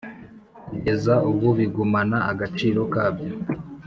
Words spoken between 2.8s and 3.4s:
kabyo